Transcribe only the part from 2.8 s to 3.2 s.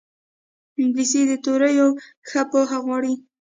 غواړي